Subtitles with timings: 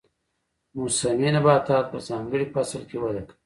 [0.75, 3.33] موسمي نباتات په ځانګړي فصل کې وده کوي